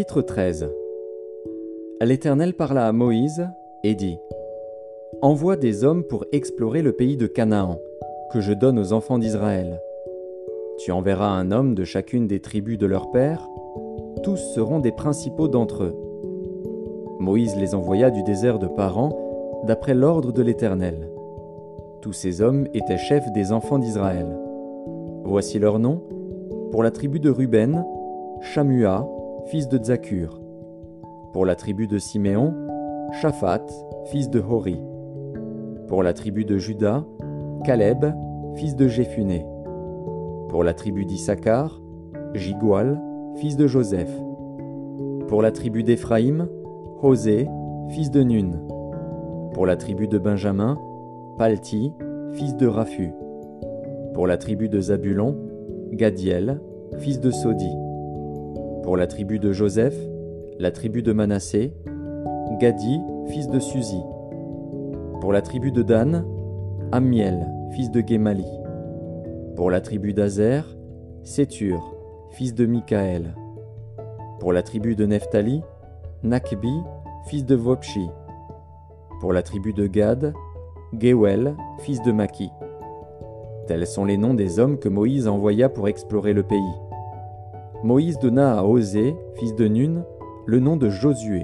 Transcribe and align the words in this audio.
Chapitre 0.00 0.22
13 0.22 0.70
L'Éternel 2.00 2.54
parla 2.54 2.88
à 2.88 2.92
Moïse 2.92 3.46
et 3.84 3.94
dit 3.94 4.16
Envoie 5.20 5.56
des 5.56 5.84
hommes 5.84 6.04
pour 6.04 6.24
explorer 6.32 6.80
le 6.80 6.92
pays 6.92 7.18
de 7.18 7.26
Canaan, 7.26 7.76
que 8.32 8.40
je 8.40 8.54
donne 8.54 8.78
aux 8.78 8.94
enfants 8.94 9.18
d'Israël. 9.18 9.78
Tu 10.78 10.90
enverras 10.90 11.28
un 11.28 11.52
homme 11.52 11.74
de 11.74 11.84
chacune 11.84 12.26
des 12.26 12.40
tribus 12.40 12.78
de 12.78 12.86
leur 12.86 13.10
père, 13.10 13.46
tous 14.22 14.38
seront 14.38 14.78
des 14.78 14.90
principaux 14.90 15.48
d'entre 15.48 15.82
eux. 15.82 15.96
Moïse 17.18 17.54
les 17.56 17.74
envoya 17.74 18.10
du 18.10 18.22
désert 18.22 18.58
de 18.58 18.68
Paran, 18.68 19.10
d'après 19.66 19.92
l'ordre 19.92 20.32
de 20.32 20.40
l'Éternel. 20.40 21.10
Tous 22.00 22.14
ces 22.14 22.40
hommes 22.40 22.66
étaient 22.72 22.96
chefs 22.96 23.30
des 23.32 23.52
enfants 23.52 23.78
d'Israël. 23.78 24.34
Voici 25.24 25.58
leurs 25.58 25.78
noms. 25.78 26.00
Pour 26.70 26.82
la 26.82 26.90
tribu 26.90 27.20
de 27.20 27.28
Ruben, 27.28 27.84
Shamua, 28.40 29.06
fils 29.50 29.68
de 29.68 29.82
Zakur. 29.82 30.40
Pour 31.32 31.44
la 31.44 31.56
tribu 31.56 31.88
de 31.88 31.98
Siméon, 31.98 32.54
Shaphat, 33.20 33.66
fils 34.06 34.30
de 34.30 34.40
Hori. 34.40 34.80
Pour 35.88 36.04
la 36.04 36.12
tribu 36.12 36.44
de 36.44 36.56
Juda, 36.56 37.04
Caleb, 37.64 38.06
fils 38.54 38.76
de 38.76 38.86
Jéphuné. 38.86 39.44
Pour 40.50 40.62
la 40.62 40.72
tribu 40.72 41.04
d'Issachar, 41.04 41.82
Jigual, 42.32 43.00
fils 43.38 43.56
de 43.56 43.66
Joseph. 43.66 44.10
Pour 45.26 45.42
la 45.42 45.50
tribu 45.50 45.82
d'Éphraïm, 45.82 46.46
José, 47.02 47.48
fils 47.88 48.12
de 48.12 48.22
Nun. 48.22 48.52
Pour 49.52 49.66
la 49.66 49.76
tribu 49.76 50.06
de 50.06 50.18
Benjamin, 50.18 50.78
Palti, 51.38 51.92
fils 52.34 52.56
de 52.56 52.68
Raphu. 52.68 53.10
Pour 54.14 54.28
la 54.28 54.36
tribu 54.36 54.68
de 54.68 54.80
Zabulon, 54.80 55.36
Gadiel, 55.90 56.60
fils 56.98 57.18
de 57.18 57.32
Sodi. 57.32 57.89
Pour 58.82 58.96
la 58.96 59.06
tribu 59.06 59.38
de 59.38 59.52
Joseph, 59.52 59.96
la 60.58 60.70
tribu 60.70 61.02
de 61.02 61.12
Manassé, 61.12 61.74
Gadi, 62.58 62.98
fils 63.28 63.48
de 63.48 63.60
Suzi. 63.60 64.00
Pour 65.20 65.32
la 65.32 65.42
tribu 65.42 65.70
de 65.70 65.82
Dan, 65.82 66.24
Amiel, 66.90 67.46
fils 67.72 67.90
de 67.90 68.02
Gemali. 68.06 68.46
Pour 69.54 69.70
la 69.70 69.80
tribu 69.80 70.14
d'Azer, 70.14 70.64
Sétur, 71.22 71.94
fils 72.30 72.54
de 72.54 72.64
Michaël. 72.64 73.34
Pour 74.40 74.52
la 74.52 74.62
tribu 74.62 74.96
de 74.96 75.04
Nephtali, 75.04 75.62
Nakbi, 76.22 76.72
fils 77.26 77.44
de 77.44 77.54
Vopshi. 77.54 78.08
Pour 79.20 79.34
la 79.34 79.42
tribu 79.42 79.74
de 79.74 79.86
Gad, 79.86 80.32
Gewel, 80.98 81.54
fils 81.80 82.00
de 82.02 82.12
Maki. 82.12 82.50
Tels 83.66 83.86
sont 83.86 84.06
les 84.06 84.16
noms 84.16 84.34
des 84.34 84.58
hommes 84.58 84.78
que 84.78 84.88
Moïse 84.88 85.28
envoya 85.28 85.68
pour 85.68 85.86
explorer 85.86 86.32
le 86.32 86.42
pays. 86.42 86.74
Moïse 87.82 88.18
donna 88.18 88.58
à 88.58 88.64
Osée, 88.64 89.16
fils 89.34 89.54
de 89.54 89.66
Nun, 89.66 90.04
le 90.46 90.60
nom 90.60 90.76
de 90.76 90.88
Josué. 90.88 91.42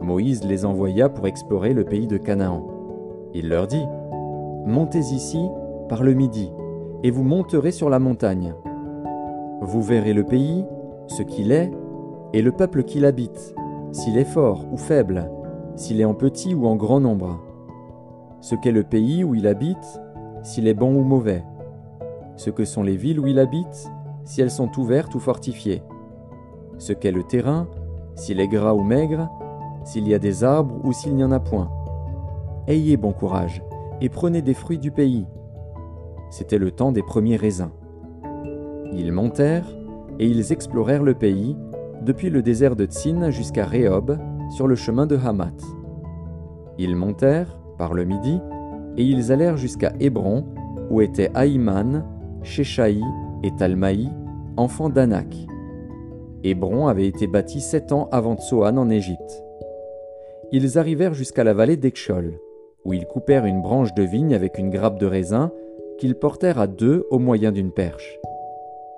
Moïse 0.00 0.44
les 0.44 0.64
envoya 0.64 1.08
pour 1.08 1.26
explorer 1.26 1.72
le 1.72 1.84
pays 1.84 2.06
de 2.06 2.16
Canaan. 2.16 2.66
Il 3.32 3.48
leur 3.48 3.66
dit, 3.66 3.84
Montez 4.66 4.98
ici 4.98 5.48
par 5.88 6.02
le 6.02 6.14
midi, 6.14 6.50
et 7.02 7.10
vous 7.10 7.24
monterez 7.24 7.70
sur 7.70 7.90
la 7.90 7.98
montagne. 7.98 8.54
Vous 9.60 9.82
verrez 9.82 10.14
le 10.14 10.24
pays, 10.24 10.64
ce 11.06 11.22
qu'il 11.22 11.52
est, 11.52 11.70
et 12.32 12.42
le 12.42 12.52
peuple 12.52 12.82
qui 12.82 13.00
l'habite, 13.00 13.54
s'il 13.92 14.18
est 14.18 14.24
fort 14.24 14.66
ou 14.72 14.76
faible, 14.76 15.30
s'il 15.76 16.00
est 16.00 16.06
en 16.06 16.14
petit 16.14 16.54
ou 16.54 16.66
en 16.66 16.76
grand 16.76 17.00
nombre 17.00 17.40
ce 18.44 18.54
qu'est 18.54 18.72
le 18.72 18.82
pays 18.82 19.24
où 19.24 19.34
il 19.34 19.46
habite, 19.46 20.02
s'il 20.42 20.68
est 20.68 20.74
bon 20.74 20.94
ou 20.94 21.02
mauvais, 21.02 21.42
ce 22.36 22.50
que 22.50 22.66
sont 22.66 22.82
les 22.82 22.94
villes 22.94 23.18
où 23.18 23.26
il 23.26 23.38
habite, 23.38 23.90
si 24.24 24.40
elles 24.40 24.50
sont 24.50 24.78
ouvertes 24.78 25.14
ou 25.14 25.18
fortifiées, 25.18 25.82
ce 26.78 26.92
qu'est 26.92 27.12
le 27.12 27.22
terrain, 27.22 27.68
s'il 28.14 28.40
est 28.40 28.48
gras 28.48 28.74
ou 28.74 28.82
maigre, 28.82 29.28
s'il 29.84 30.08
y 30.08 30.14
a 30.14 30.18
des 30.18 30.44
arbres 30.44 30.76
ou 30.84 30.92
s'il 30.92 31.14
n'y 31.14 31.24
en 31.24 31.32
a 31.32 31.40
point. 31.40 31.70
Ayez 32.66 32.96
bon 32.96 33.12
courage 33.12 33.62
et 34.00 34.08
prenez 34.08 34.42
des 34.42 34.54
fruits 34.54 34.78
du 34.78 34.90
pays. 34.90 35.26
C'était 36.30 36.58
le 36.58 36.70
temps 36.70 36.92
des 36.92 37.02
premiers 37.02 37.36
raisins. 37.36 37.70
Ils 38.92 39.12
montèrent 39.12 39.68
et 40.18 40.26
ils 40.26 40.52
explorèrent 40.52 41.02
le 41.02 41.14
pays 41.14 41.56
depuis 42.02 42.30
le 42.30 42.42
désert 42.42 42.76
de 42.76 42.86
Tsin 42.86 43.30
jusqu'à 43.30 43.66
Rehob 43.66 44.18
sur 44.50 44.66
le 44.66 44.74
chemin 44.74 45.06
de 45.06 45.16
Hamath. 45.16 45.62
Ils 46.78 46.96
montèrent 46.96 47.58
par 47.78 47.94
le 47.94 48.04
midi, 48.04 48.40
et 48.96 49.04
ils 49.04 49.32
allèrent 49.32 49.56
jusqu'à 49.56 49.92
Hébron, 50.00 50.44
où 50.90 51.00
étaient 51.00 51.30
Aïman, 51.34 52.04
Sheshaï 52.42 53.02
et 53.44 53.50
Talmaï, 53.50 54.08
enfants 54.56 54.88
d'Anak. 54.88 55.36
Hébron 56.44 56.86
avait 56.86 57.06
été 57.06 57.26
bâti 57.26 57.60
sept 57.60 57.92
ans 57.92 58.08
avant 58.10 58.36
Tsoan 58.36 58.78
en 58.78 58.88
Égypte. 58.88 59.44
Ils 60.50 60.78
arrivèrent 60.78 61.12
jusqu'à 61.12 61.44
la 61.44 61.52
vallée 61.52 61.76
d'Ekshol, 61.76 62.38
où 62.86 62.94
ils 62.94 63.04
coupèrent 63.04 63.44
une 63.44 63.60
branche 63.60 63.92
de 63.92 64.02
vigne 64.02 64.34
avec 64.34 64.56
une 64.56 64.70
grappe 64.70 64.98
de 64.98 65.04
raisin 65.04 65.52
qu'ils 65.98 66.14
portèrent 66.14 66.58
à 66.58 66.66
deux 66.66 67.06
au 67.10 67.18
moyen 67.18 67.52
d'une 67.52 67.70
perche. 67.70 68.18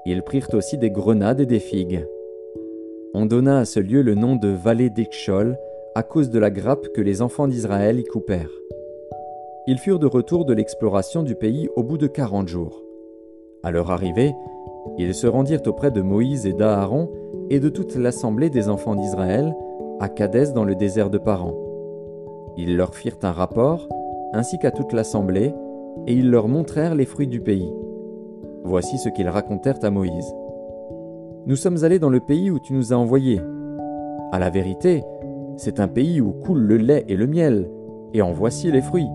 Ils 0.06 0.22
prirent 0.22 0.54
aussi 0.54 0.78
des 0.78 0.90
grenades 0.90 1.40
et 1.40 1.46
des 1.46 1.58
figues. 1.58 2.06
On 3.14 3.26
donna 3.26 3.58
à 3.58 3.64
ce 3.64 3.80
lieu 3.80 4.02
le 4.02 4.14
nom 4.14 4.36
de 4.36 4.48
vallée 4.48 4.90
d'Ekshol 4.90 5.58
à 5.96 6.04
cause 6.04 6.30
de 6.30 6.38
la 6.38 6.50
grappe 6.50 6.92
que 6.94 7.00
les 7.00 7.20
enfants 7.20 7.48
d'Israël 7.48 7.98
y 7.98 8.04
coupèrent. 8.04 8.52
Ils 9.66 9.78
furent 9.78 9.98
de 9.98 10.06
retour 10.06 10.44
de 10.44 10.54
l'exploration 10.54 11.24
du 11.24 11.34
pays 11.34 11.68
au 11.74 11.82
bout 11.82 11.98
de 11.98 12.06
quarante 12.06 12.46
jours. 12.46 12.85
À 13.66 13.72
leur 13.72 13.90
arrivée, 13.90 14.36
ils 14.96 15.12
se 15.12 15.26
rendirent 15.26 15.66
auprès 15.66 15.90
de 15.90 16.00
Moïse 16.00 16.46
et 16.46 16.52
d'Aaron 16.52 17.10
et 17.50 17.58
de 17.58 17.68
toute 17.68 17.96
l'assemblée 17.96 18.48
des 18.48 18.68
enfants 18.68 18.94
d'Israël 18.94 19.56
à 19.98 20.08
Cadès 20.08 20.52
dans 20.52 20.62
le 20.62 20.76
désert 20.76 21.10
de 21.10 21.18
Paran. 21.18 21.52
Ils 22.56 22.76
leur 22.76 22.94
firent 22.94 23.18
un 23.24 23.32
rapport, 23.32 23.88
ainsi 24.32 24.56
qu'à 24.60 24.70
toute 24.70 24.92
l'assemblée, 24.92 25.52
et 26.06 26.12
ils 26.12 26.30
leur 26.30 26.46
montrèrent 26.46 26.94
les 26.94 27.06
fruits 27.06 27.26
du 27.26 27.40
pays. 27.40 27.74
Voici 28.62 28.98
ce 28.98 29.08
qu'ils 29.08 29.28
racontèrent 29.28 29.82
à 29.84 29.90
Moïse. 29.90 30.32
Nous 31.46 31.56
sommes 31.56 31.82
allés 31.82 31.98
dans 31.98 32.08
le 32.08 32.20
pays 32.20 32.52
où 32.52 32.60
tu 32.60 32.72
nous 32.72 32.92
as 32.92 32.96
envoyés. 32.96 33.40
À 34.30 34.38
la 34.38 34.50
vérité, 34.50 35.02
c'est 35.56 35.80
un 35.80 35.88
pays 35.88 36.20
où 36.20 36.30
coule 36.30 36.60
le 36.60 36.76
lait 36.76 37.04
et 37.08 37.16
le 37.16 37.26
miel, 37.26 37.68
et 38.14 38.22
en 38.22 38.30
voici 38.30 38.70
les 38.70 38.80
fruits. 38.80 39.10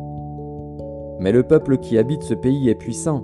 Mais 1.22 1.32
le 1.32 1.44
peuple 1.44 1.78
qui 1.78 1.98
habite 1.98 2.24
ce 2.24 2.34
pays 2.34 2.68
est 2.68 2.76
puissant. 2.76 3.24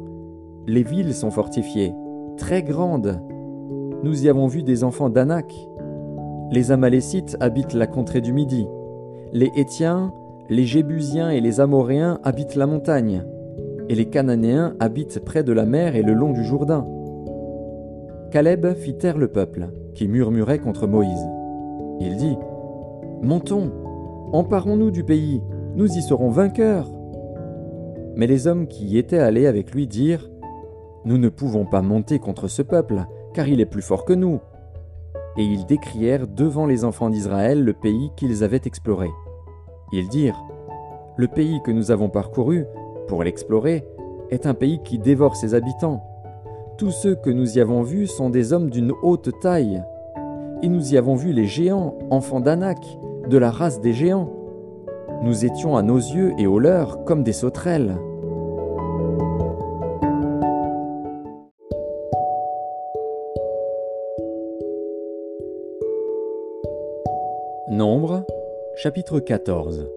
Les 0.69 0.83
villes 0.83 1.13
sont 1.13 1.31
fortifiées, 1.31 1.93
très 2.35 2.61
grandes. 2.61 3.21
Nous 4.03 4.25
y 4.25 4.27
avons 4.27 4.47
vu 4.47 4.63
des 4.63 4.83
enfants 4.83 5.09
d'Anak. 5.09 5.55
Les 6.51 6.73
Amalécites 6.73 7.37
habitent 7.39 7.73
la 7.73 7.87
contrée 7.87 8.19
du 8.19 8.33
Midi. 8.33 8.67
Les 9.31 9.49
Hétiens, 9.55 10.11
les 10.49 10.65
Jébusiens 10.65 11.29
et 11.29 11.39
les 11.39 11.61
Amoréens 11.61 12.19
habitent 12.21 12.55
la 12.55 12.67
montagne. 12.67 13.23
Et 13.87 13.95
les 13.95 14.07
Cananéens 14.09 14.75
habitent 14.81 15.23
près 15.23 15.41
de 15.41 15.53
la 15.53 15.65
mer 15.65 15.95
et 15.95 16.03
le 16.03 16.11
long 16.11 16.33
du 16.33 16.43
Jourdain. 16.43 16.85
Caleb 18.31 18.73
fit 18.73 18.97
taire 18.97 19.17
le 19.17 19.29
peuple, 19.29 19.69
qui 19.95 20.09
murmurait 20.09 20.59
contre 20.59 20.85
Moïse. 20.85 21.29
Il 22.01 22.17
dit 22.17 22.35
Montons, 23.21 23.71
emparons-nous 24.33 24.91
du 24.91 25.05
pays, 25.05 25.41
nous 25.77 25.87
y 25.87 26.01
serons 26.01 26.29
vainqueurs. 26.29 26.89
Mais 28.17 28.27
les 28.27 28.47
hommes 28.47 28.67
qui 28.67 28.85
y 28.85 28.97
étaient 28.97 29.17
allés 29.17 29.47
avec 29.47 29.73
lui 29.73 29.87
dirent 29.87 30.29
Nous 31.07 31.17
ne 31.17 31.29
pouvons 31.29 31.63
pas 31.63 31.81
monter 31.81 32.19
contre 32.19 32.49
ce 32.49 32.61
peuple, 32.61 33.05
car 33.33 33.47
il 33.47 33.61
est 33.61 33.65
plus 33.65 33.81
fort 33.81 34.03
que 34.03 34.11
nous. 34.11 34.41
Et 35.37 35.43
ils 35.43 35.65
décrièrent 35.65 36.27
devant 36.27 36.65
les 36.65 36.83
enfants 36.83 37.09
d'Israël 37.09 37.63
le 37.63 37.71
pays 37.71 38.11
qu'ils 38.17 38.43
avaient 38.43 38.59
exploré. 38.65 39.07
Ils 39.93 40.09
dirent 40.09 40.43
Le 41.15 41.29
pays 41.29 41.61
que 41.63 41.71
nous 41.71 41.91
avons 41.91 42.09
parcouru, 42.09 42.65
pour 43.07 43.23
l'explorer, 43.23 43.85
est 44.31 44.45
un 44.45 44.53
pays 44.53 44.81
qui 44.83 44.99
dévore 44.99 45.37
ses 45.37 45.53
habitants. 45.53 46.03
Tous 46.77 46.91
ceux 46.91 47.15
que 47.15 47.29
nous 47.29 47.57
y 47.57 47.61
avons 47.61 47.83
vus 47.83 48.07
sont 48.07 48.29
des 48.29 48.51
hommes 48.51 48.69
d'une 48.69 48.91
haute 49.01 49.31
taille. 49.39 49.81
Et 50.61 50.67
nous 50.67 50.93
y 50.93 50.97
avons 50.97 51.15
vu 51.15 51.31
les 51.31 51.45
géants, 51.45 51.97
enfants 52.09 52.41
d'Anak, 52.41 52.85
de 53.29 53.37
la 53.37 53.49
race 53.49 53.79
des 53.79 53.93
géants. 53.93 54.29
Nous 55.23 55.45
étions 55.45 55.77
à 55.77 55.83
nos 55.83 55.99
yeux 55.99 56.33
et 56.37 56.47
aux 56.47 56.59
leurs 56.59 57.05
comme 57.05 57.23
des 57.23 57.31
sauterelles. 57.31 57.97
Chapitre 68.77 69.19
14 69.19 69.89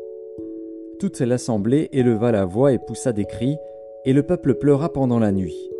Toute 0.99 1.21
l'assemblée 1.21 1.91
éleva 1.93 2.33
la 2.33 2.47
voix 2.47 2.73
et 2.73 2.79
poussa 2.79 3.13
des 3.13 3.27
cris, 3.27 3.59
et 4.07 4.15
le 4.15 4.23
peuple 4.23 4.55
pleura 4.55 4.91
pendant 4.91 5.19
la 5.19 5.33
nuit. 5.33 5.71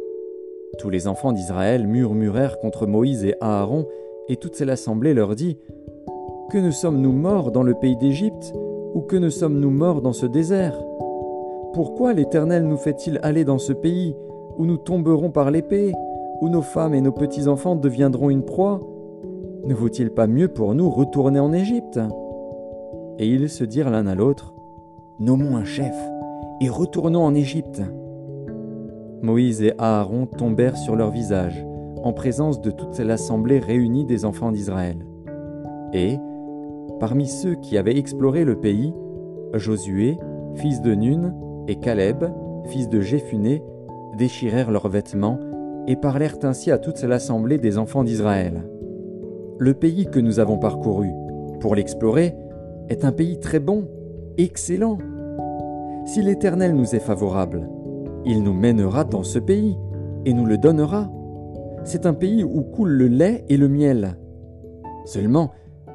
Tous 0.79 0.91
les 0.91 1.09
enfants 1.09 1.33
d'Israël 1.33 1.87
murmurèrent 1.87 2.59
contre 2.59 2.87
Moïse 2.87 3.25
et 3.25 3.37
Aaron, 3.41 3.87
et 4.29 4.37
toute 4.37 4.61
l'assemblée 4.61 5.15
leur 5.15 5.35
dit 5.35 5.57
que 6.53 6.59
ne 6.59 6.71
sommes-nous 6.71 7.13
morts 7.13 7.53
dans 7.53 7.63
le 7.63 7.73
pays 7.73 7.97
d'Égypte, 7.97 8.53
ou 8.93 9.01
que 9.01 9.17
ne 9.17 9.31
sommes-nous 9.31 9.71
morts 9.71 10.03
dans 10.03 10.13
ce 10.13 10.27
désert? 10.27 10.79
Pourquoi 11.73 12.13
l'Éternel 12.13 12.65
nous 12.65 12.77
fait-il 12.77 13.19
aller 13.23 13.45
dans 13.45 13.57
ce 13.57 13.73
pays, 13.73 14.15
où 14.59 14.67
nous 14.67 14.77
tomberons 14.77 15.31
par 15.31 15.51
l'épée, 15.51 15.95
où 16.43 16.51
nos 16.51 16.61
femmes 16.61 16.93
et 16.93 17.01
nos 17.01 17.13
petits-enfants 17.13 17.77
deviendront 17.77 18.29
une 18.29 18.45
proie, 18.45 18.79
ne 19.65 19.73
vaut-il 19.73 20.11
pas 20.11 20.27
mieux 20.27 20.49
pour 20.49 20.75
nous 20.75 20.91
retourner 20.91 21.41
en 21.41 21.55
Égypte? 21.55 21.99
Et 23.21 23.27
ils 23.27 23.51
se 23.51 23.65
dirent 23.65 23.91
l'un 23.91 24.07
à 24.07 24.15
l'autre, 24.15 24.55
Nommons 25.19 25.55
un 25.59 25.65
chef 25.65 25.95
et 26.63 26.71
retournons 26.71 27.23
en 27.23 27.35
Égypte. 27.35 27.83
Moïse 29.21 29.61
et 29.61 29.75
Aaron 29.77 30.25
tombèrent 30.25 30.79
sur 30.79 30.97
leur 30.97 31.11
visage, 31.11 31.63
en 32.03 32.15
présence 32.15 32.63
de 32.63 32.71
toute 32.71 32.99
l'assemblée 32.99 33.59
réunie 33.59 34.07
des 34.07 34.25
enfants 34.25 34.51
d'Israël. 34.51 34.97
Et, 35.93 36.17
parmi 36.99 37.27
ceux 37.27 37.57
qui 37.57 37.77
avaient 37.77 37.99
exploré 37.99 38.47
le 38.47 38.59
pays, 38.59 38.95
Josué, 39.53 40.17
fils 40.55 40.81
de 40.81 40.95
Nun, 40.95 41.35
et 41.69 41.77
Caleb, 41.77 42.25
fils 42.69 42.89
de 42.89 43.03
Jéphuné, 43.03 43.63
déchirèrent 44.17 44.71
leurs 44.71 44.89
vêtements 44.89 45.39
et 45.87 45.97
parlèrent 45.97 46.39
ainsi 46.45 46.71
à 46.71 46.79
toute 46.79 47.03
l'assemblée 47.03 47.59
des 47.59 47.77
enfants 47.77 48.05
d'Israël. 48.05 48.67
Le 49.59 49.75
pays 49.75 50.07
que 50.07 50.21
nous 50.21 50.41
avons 50.41 50.57
parcouru, 50.57 51.11
pour 51.61 51.75
l'explorer, 51.75 52.35
est 52.91 53.05
un 53.05 53.13
pays 53.13 53.39
très 53.39 53.61
bon, 53.61 53.89
excellent. 54.37 54.99
Si 56.05 56.21
l'Éternel 56.23 56.75
nous 56.75 56.95
est 56.95 57.01
favorable, 57.01 57.69
il 58.27 58.43
nous 58.43 58.53
mènera 58.53 59.05
dans 59.05 59.23
ce 59.23 59.39
pays 59.39 59.79
et 60.27 60.35
nous 60.35 60.45
le 60.45 60.59
donnera. 60.59 61.09
C'est 61.85 62.05
un 62.05 62.13
pays 62.13 62.45
où 62.45 62.63
coule 62.63 62.91
le 62.91 63.07
lait 63.07 63.45
et 63.49 63.57
le 63.57 63.69
miel. 63.69 64.19
Seulement, 65.07 65.53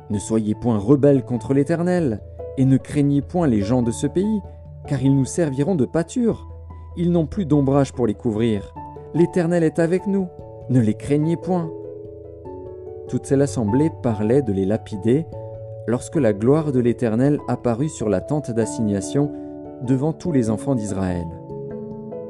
ne 0.10 0.18
soyez 0.18 0.56
point 0.56 0.78
rebelles 0.78 1.24
contre 1.24 1.54
l'Éternel, 1.54 2.22
et 2.58 2.66
ne 2.66 2.78
craignez 2.78 3.22
point 3.22 3.48
les 3.48 3.62
gens 3.62 3.82
de 3.82 3.92
ce 3.92 4.08
pays, 4.08 4.42
car 4.88 5.04
ils 5.04 5.16
nous 5.16 5.26
serviront 5.26 5.76
de 5.76 5.86
pâture. 5.86 6.48
Ils 6.96 7.12
n'ont 7.12 7.26
plus 7.26 7.46
d'ombrage 7.46 7.92
pour 7.92 8.08
les 8.08 8.14
couvrir. 8.14 8.74
L'Éternel 9.14 9.64
est 9.64 9.80
avec 9.80 10.08
nous, 10.08 10.28
ne 10.70 10.80
les 10.80 10.94
craignez 10.94 11.36
point. 11.36 11.70
Toute 13.10 13.30
l'assemblée 13.32 13.92
parlait 14.02 14.42
de 14.42 14.54
les 14.54 14.66
lapider 14.66 15.26
lorsque 15.88 16.16
la 16.16 16.34
gloire 16.34 16.72
de 16.72 16.80
l'Éternel 16.80 17.40
apparut 17.48 17.90
sur 17.90 18.10
la 18.10 18.22
tente 18.22 18.52
d'assignation 18.52 19.32
devant 19.84 20.14
tous 20.14 20.32
les 20.32 20.50
enfants 20.50 20.76
d'Israël. 20.76 21.26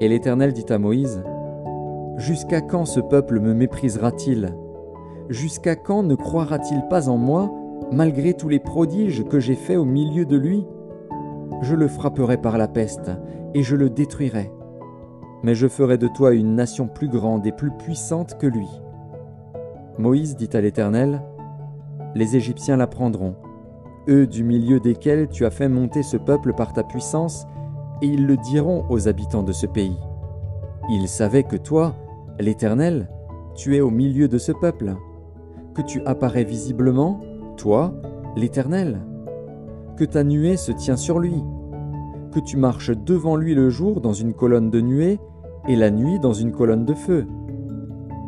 Et 0.02 0.08
l'Éternel 0.08 0.54
dit 0.54 0.66
à 0.70 0.78
Moïse, 0.78 1.24
Jusqu'à 2.18 2.62
quand 2.62 2.86
ce 2.86 3.00
peuple 3.00 3.40
me 3.40 3.54
méprisera-t-il? 3.54 4.56
Jusqu'à 5.30 5.76
quand 5.76 6.04
ne 6.04 6.16
croira-t-il 6.16 6.88
pas 6.88 7.10
en 7.10 7.18
moi, 7.18 7.52
malgré 7.92 8.34
tous 8.34 8.50
les 8.50 8.60
prodiges 8.60 9.26
que 9.26 9.40
j'ai 9.40 9.56
faits 9.56 9.78
au 9.78 9.86
milieu 9.86 10.26
de 10.26 10.38
lui? 10.38 10.66
Je 11.62 11.76
le 11.76 11.88
frapperai 11.88 12.38
par 12.38 12.58
la 12.58 12.68
peste, 12.68 13.12
et 13.54 13.64
je 13.64 13.76
le 13.76 13.90
détruirai. 13.90 14.52
Mais 15.44 15.56
je 15.56 15.68
ferai 15.68 15.98
de 15.98 16.08
toi 16.08 16.34
une 16.34 16.56
nation 16.56 16.88
plus 16.88 17.10
grande 17.10 17.46
et 17.46 17.52
plus 17.52 17.72
puissante 17.72 18.38
que 18.38 18.48
lui. 18.48 18.68
Moïse 19.98 20.36
dit 20.36 20.50
à 20.54 20.62
l'Éternel, 20.62 21.22
Les 22.16 22.38
Égyptiens 22.38 22.78
la 22.78 22.88
prendront, 22.88 23.36
eux 24.08 24.26
du 24.26 24.46
milieu 24.46 24.80
desquels 24.80 25.28
tu 25.28 25.46
as 25.46 25.52
fait 25.52 25.68
monter 25.68 26.02
ce 26.02 26.16
peuple 26.16 26.54
par 26.54 26.72
ta 26.72 26.82
puissance, 26.82 27.46
et 28.02 28.08
ils 28.08 28.26
le 28.26 28.38
diront 28.38 28.86
aux 28.90 29.10
habitants 29.10 29.44
de 29.44 29.52
ce 29.52 29.66
pays. 29.66 29.98
Ils 30.90 31.10
savaient 31.10 31.44
que 31.44 31.58
toi, 31.58 31.96
l'Éternel, 32.40 33.10
tu 33.54 33.76
es 33.76 33.82
au 33.82 33.90
milieu 33.90 34.30
de 34.30 34.38
ce 34.38 34.54
peuple, 34.54 34.96
que 35.74 35.82
tu 35.82 36.02
apparais 36.06 36.46
visiblement, 36.46 37.20
toi, 37.58 37.94
l'Éternel, 38.38 39.02
que 39.98 40.06
ta 40.06 40.24
nuée 40.24 40.56
se 40.56 40.72
tient 40.72 40.98
sur 40.98 41.20
lui, 41.20 41.44
que 42.32 42.40
tu 42.40 42.56
marches 42.56 42.92
devant 42.92 43.36
lui 43.36 43.56
le 43.56 43.70
jour 43.70 44.00
dans 44.00 44.14
une 44.14 44.34
colonne 44.34 44.70
de 44.70 44.80
nuée 44.80 45.20
et 45.68 45.76
la 45.76 45.92
nuit 45.92 46.20
dans 46.20 46.34
une 46.34 46.52
colonne 46.52 46.86
de 46.86 46.94
feu. 46.94 47.26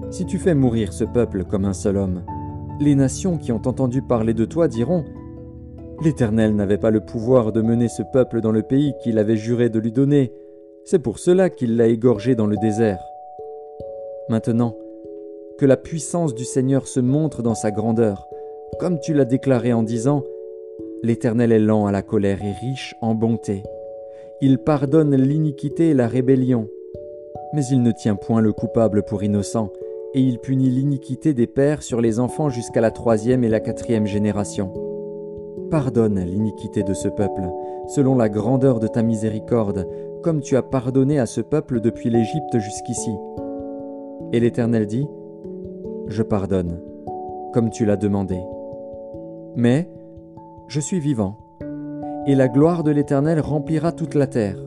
Si 0.10 0.26
tu 0.26 0.40
fais 0.40 0.56
mourir 0.56 0.92
ce 0.92 1.04
peuple 1.04 1.44
comme 1.44 1.66
un 1.66 1.74
seul 1.74 1.98
homme, 1.98 2.24
les 2.80 2.96
nations 2.96 3.38
qui 3.38 3.52
ont 3.52 3.62
entendu 3.66 4.02
parler 4.02 4.34
de 4.34 4.46
toi 4.46 4.68
diront 4.68 5.04
L'Éternel 6.04 6.56
n'avait 6.56 6.78
pas 6.78 6.92
le 6.92 7.00
pouvoir 7.02 7.52
de 7.52 7.62
mener 7.62 7.88
ce 7.88 8.04
peuple 8.04 8.40
dans 8.40 8.52
le 8.52 8.62
pays 8.62 8.94
qu'il 9.02 9.18
avait 9.18 9.38
juré 9.38 9.70
de 9.70 9.80
lui 9.80 9.92
donner. 9.92 10.32
C'est 10.86 11.00
pour 11.00 11.18
cela 11.18 11.50
qu'il 11.50 11.76
l'a 11.76 11.88
égorgé 11.88 12.36
dans 12.36 12.46
le 12.46 12.56
désert. 12.58 13.00
Maintenant, 14.30 14.78
que 15.58 15.66
la 15.66 15.78
puissance 15.78 16.36
du 16.36 16.46
Seigneur 16.46 16.88
se 16.88 17.00
montre 17.00 17.42
dans 17.42 17.56
sa 17.56 17.72
grandeur, 17.72 18.28
comme 18.80 19.00
tu 19.00 19.14
l'as 19.14 19.26
déclaré 19.26 19.74
en 19.74 19.82
disant 19.82 20.24
L'Éternel 21.02 21.52
est 21.52 21.60
lent 21.60 21.88
à 21.88 21.92
la 21.92 22.04
colère 22.04 22.44
et 22.44 22.52
riche 22.52 22.96
en 23.02 23.16
bonté. 23.16 23.64
Il 24.40 24.60
pardonne 24.60 25.16
l'iniquité 25.16 25.90
et 25.90 25.94
la 25.96 26.08
rébellion. 26.08 26.68
Mais 27.54 27.66
il 27.72 27.82
ne 27.82 27.92
tient 27.92 28.16
point 28.16 28.42
le 28.42 28.54
coupable 28.54 29.04
pour 29.04 29.24
innocent, 29.24 29.72
et 30.18 30.20
il 30.20 30.40
punit 30.40 30.72
l'iniquité 30.72 31.36
des 31.36 31.46
pères 31.46 31.84
sur 31.84 32.02
les 32.02 32.20
enfants 32.20 32.50
jusqu'à 32.50 32.82
la 32.82 32.90
troisième 32.90 33.44
et 33.44 33.50
la 33.50 33.60
quatrième 33.60 34.08
génération. 34.08 34.74
Pardonne 35.70 36.20
l'iniquité 36.22 36.82
de 36.82 36.96
ce 36.96 37.08
peuple, 37.08 37.48
selon 37.88 38.16
la 38.16 38.28
grandeur 38.28 38.80
de 38.80 38.88
ta 38.88 39.04
miséricorde, 39.04 39.88
comme 40.24 40.42
tu 40.42 40.58
as 40.58 40.64
pardonné 40.64 41.20
à 41.20 41.28
ce 41.28 41.40
peuple 41.40 41.82
depuis 41.82 42.10
l'Égypte 42.10 42.58
jusqu'ici. 42.58 43.12
Et 44.34 44.40
l'Éternel 44.40 44.88
dit, 44.88 45.08
Je 46.08 46.24
pardonne, 46.24 46.82
comme 47.54 47.70
tu 47.70 47.86
l'as 47.86 47.96
demandé. 47.96 48.40
Mais 49.56 49.88
je 50.68 50.80
suis 50.80 51.00
vivant, 51.00 51.38
et 52.26 52.34
la 52.34 52.48
gloire 52.48 52.84
de 52.84 52.90
l'Éternel 52.90 53.40
remplira 53.40 53.92
toute 53.92 54.16
la 54.16 54.26
terre. 54.26 54.58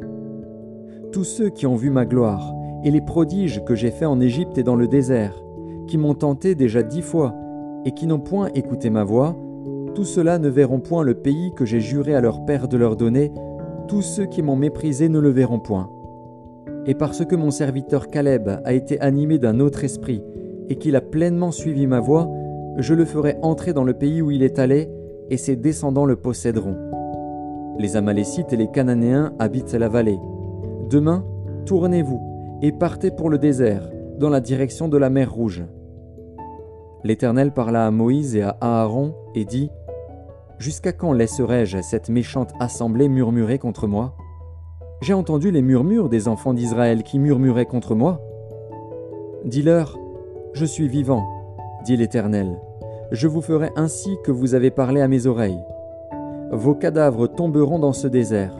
Tous 1.10 1.24
ceux 1.24 1.50
qui 1.50 1.66
ont 1.66 1.74
vu 1.74 1.90
ma 1.90 2.04
gloire, 2.06 2.54
et 2.84 2.90
les 2.90 3.00
prodiges 3.00 3.62
que 3.64 3.74
j'ai 3.74 3.90
faits 3.90 4.08
en 4.08 4.20
Égypte 4.20 4.58
et 4.58 4.62
dans 4.62 4.76
le 4.76 4.88
désert, 4.88 5.34
qui 5.86 5.98
m'ont 5.98 6.14
tenté 6.14 6.54
déjà 6.54 6.82
dix 6.82 7.02
fois, 7.02 7.34
et 7.84 7.92
qui 7.92 8.06
n'ont 8.06 8.20
point 8.20 8.48
écouté 8.54 8.90
ma 8.90 9.04
voix, 9.04 9.36
tous 9.94 10.04
ceux-là 10.04 10.38
ne 10.38 10.48
verront 10.48 10.80
point 10.80 11.02
le 11.02 11.14
pays 11.14 11.52
que 11.54 11.64
j'ai 11.64 11.80
juré 11.80 12.14
à 12.14 12.20
leur 12.20 12.44
père 12.44 12.68
de 12.68 12.76
leur 12.76 12.96
donner, 12.96 13.32
tous 13.88 14.02
ceux 14.02 14.26
qui 14.26 14.42
m'ont 14.42 14.56
méprisé 14.56 15.08
ne 15.08 15.18
le 15.18 15.30
verront 15.30 15.58
point. 15.58 15.90
Et 16.86 16.94
parce 16.94 17.24
que 17.24 17.36
mon 17.36 17.50
serviteur 17.50 18.08
Caleb 18.08 18.48
a 18.64 18.72
été 18.72 19.00
animé 19.00 19.38
d'un 19.38 19.60
autre 19.60 19.84
esprit, 19.84 20.22
et 20.68 20.76
qu'il 20.76 20.96
a 20.96 21.00
pleinement 21.00 21.50
suivi 21.50 21.86
ma 21.86 22.00
voix, 22.00 22.30
je 22.76 22.94
le 22.94 23.04
ferai 23.04 23.36
entrer 23.42 23.72
dans 23.72 23.84
le 23.84 23.94
pays 23.94 24.22
où 24.22 24.30
il 24.30 24.42
est 24.42 24.58
allé, 24.58 24.88
et 25.28 25.36
ses 25.36 25.56
descendants 25.56 26.06
le 26.06 26.16
posséderont. 26.16 26.76
Les 27.78 27.96
Amalécites 27.96 28.52
et 28.52 28.56
les 28.56 28.70
Cananéens 28.70 29.32
habitent 29.38 29.74
la 29.74 29.88
vallée. 29.88 30.18
Demain, 30.88 31.24
tournez-vous, 31.66 32.29
et 32.62 32.72
partez 32.72 33.10
pour 33.10 33.30
le 33.30 33.38
désert, 33.38 33.90
dans 34.18 34.28
la 34.28 34.40
direction 34.40 34.88
de 34.88 34.98
la 34.98 35.10
mer 35.10 35.32
Rouge. 35.32 35.64
L'Éternel 37.04 37.52
parla 37.52 37.86
à 37.86 37.90
Moïse 37.90 38.36
et 38.36 38.42
à 38.42 38.56
Aaron, 38.60 39.14
et 39.34 39.44
dit, 39.44 39.70
Jusqu'à 40.58 40.92
quand 40.92 41.14
laisserai-je 41.14 41.80
cette 41.80 42.10
méchante 42.10 42.52
assemblée 42.60 43.08
murmurer 43.08 43.58
contre 43.58 43.86
moi? 43.86 44.14
J'ai 45.00 45.14
entendu 45.14 45.50
les 45.50 45.62
murmures 45.62 46.10
des 46.10 46.28
enfants 46.28 46.52
d'Israël 46.52 47.02
qui 47.02 47.18
murmuraient 47.18 47.64
contre 47.64 47.94
moi. 47.94 48.20
Dis-leur, 49.46 49.98
Je 50.52 50.66
suis 50.66 50.88
vivant, 50.88 51.26
dit 51.86 51.96
l'Éternel. 51.96 52.60
Je 53.10 53.26
vous 53.26 53.40
ferai 53.40 53.70
ainsi 53.76 54.18
que 54.22 54.30
vous 54.30 54.54
avez 54.54 54.70
parlé 54.70 55.00
à 55.00 55.08
mes 55.08 55.26
oreilles. 55.26 55.64
Vos 56.52 56.74
cadavres 56.74 57.26
tomberont 57.26 57.78
dans 57.78 57.94
ce 57.94 58.06
désert. 58.06 58.54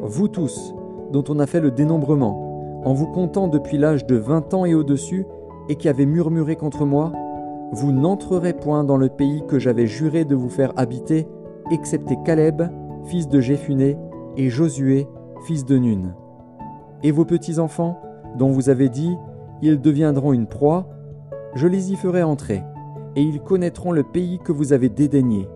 Vous 0.00 0.28
tous, 0.28 0.74
dont 1.12 1.24
on 1.28 1.38
a 1.38 1.46
fait 1.46 1.60
le 1.60 1.70
dénombrement, 1.70 2.45
en 2.86 2.94
vous 2.94 3.08
comptant 3.08 3.48
depuis 3.48 3.78
l'âge 3.78 4.06
de 4.06 4.14
vingt 4.14 4.54
ans 4.54 4.64
et 4.64 4.72
au-dessus, 4.72 5.26
et 5.68 5.74
qui 5.74 5.88
avez 5.88 6.06
murmuré 6.06 6.54
contre 6.54 6.86
moi, 6.86 7.12
vous 7.72 7.90
n'entrerez 7.90 8.52
point 8.52 8.84
dans 8.84 8.96
le 8.96 9.08
pays 9.08 9.42
que 9.48 9.58
j'avais 9.58 9.88
juré 9.88 10.24
de 10.24 10.36
vous 10.36 10.48
faire 10.48 10.72
habiter, 10.76 11.26
excepté 11.72 12.16
Caleb, 12.24 12.62
fils 13.06 13.28
de 13.28 13.40
Jéphuné, 13.40 13.98
et 14.36 14.50
Josué, 14.50 15.08
fils 15.46 15.64
de 15.64 15.76
Nun. 15.76 16.14
Et 17.02 17.10
vos 17.10 17.24
petits-enfants, 17.24 18.00
dont 18.38 18.50
vous 18.50 18.68
avez 18.68 18.88
dit, 18.88 19.16
ils 19.62 19.80
deviendront 19.80 20.32
une 20.32 20.46
proie, 20.46 20.86
je 21.56 21.66
les 21.66 21.90
y 21.90 21.96
ferai 21.96 22.22
entrer, 22.22 22.62
et 23.16 23.20
ils 23.20 23.40
connaîtront 23.40 23.90
le 23.90 24.04
pays 24.04 24.38
que 24.38 24.52
vous 24.52 24.72
avez 24.72 24.90
dédaigné. 24.90 25.48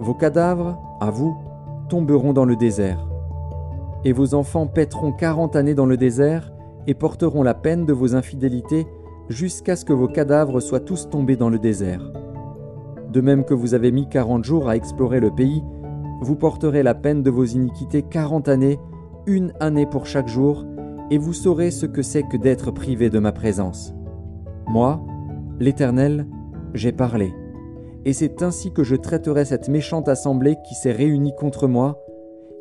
Vos 0.00 0.14
cadavres, 0.14 0.76
à 1.00 1.08
vous, 1.10 1.36
tomberont 1.88 2.32
dans 2.32 2.46
le 2.46 2.56
désert. 2.56 3.11
Et 4.04 4.12
vos 4.12 4.34
enfants 4.34 4.66
paîtront 4.66 5.12
quarante 5.12 5.56
années 5.56 5.74
dans 5.74 5.86
le 5.86 5.96
désert, 5.96 6.52
et 6.86 6.94
porteront 6.94 7.42
la 7.42 7.54
peine 7.54 7.86
de 7.86 7.92
vos 7.92 8.14
infidélités 8.14 8.86
jusqu'à 9.28 9.76
ce 9.76 9.84
que 9.84 9.92
vos 9.92 10.08
cadavres 10.08 10.60
soient 10.60 10.80
tous 10.80 11.08
tombés 11.08 11.36
dans 11.36 11.50
le 11.50 11.58
désert. 11.58 12.12
De 13.12 13.20
même 13.20 13.44
que 13.44 13.54
vous 13.54 13.74
avez 13.74 13.92
mis 13.92 14.08
quarante 14.08 14.44
jours 14.44 14.68
à 14.68 14.76
explorer 14.76 15.20
le 15.20 15.30
pays, 15.30 15.62
vous 16.20 16.36
porterez 16.36 16.82
la 16.82 16.94
peine 16.94 17.22
de 17.22 17.30
vos 17.30 17.44
iniquités 17.44 18.02
quarante 18.02 18.48
années, 18.48 18.80
une 19.26 19.52
année 19.60 19.86
pour 19.86 20.06
chaque 20.06 20.28
jour, 20.28 20.64
et 21.10 21.18
vous 21.18 21.32
saurez 21.32 21.70
ce 21.70 21.86
que 21.86 22.02
c'est 22.02 22.22
que 22.22 22.36
d'être 22.36 22.70
privé 22.70 23.10
de 23.10 23.18
ma 23.18 23.32
présence. 23.32 23.94
Moi, 24.66 25.00
l'Éternel, 25.60 26.26
j'ai 26.74 26.92
parlé, 26.92 27.32
et 28.04 28.12
c'est 28.12 28.42
ainsi 28.42 28.72
que 28.72 28.82
je 28.82 28.96
traiterai 28.96 29.44
cette 29.44 29.68
méchante 29.68 30.08
assemblée 30.08 30.56
qui 30.66 30.74
s'est 30.74 30.92
réunie 30.92 31.34
contre 31.36 31.68
moi. 31.68 32.01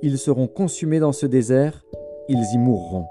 Ils 0.04 0.18
seront 0.18 0.48
consumés 0.48 1.00
dans 1.00 1.12
ce 1.12 1.28
désert, 1.28 1.86
ils 2.28 2.44
y 2.54 2.58
mourront. 2.58 3.06